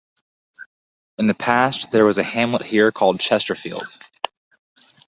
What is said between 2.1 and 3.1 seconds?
a hamlet here